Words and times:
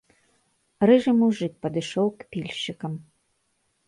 Рыжы 0.89 1.11
мужык 1.19 1.53
падышоў 1.65 2.07
к 2.23 2.29
пільшчыкам. 2.37 2.93